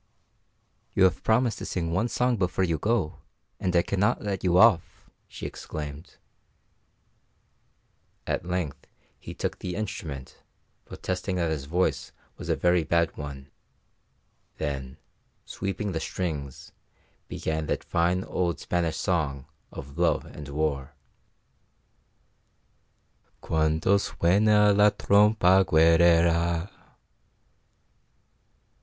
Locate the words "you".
0.95-1.03, 2.63-2.79, 4.43-4.57